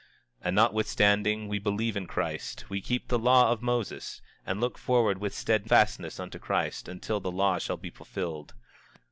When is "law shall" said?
7.31-7.77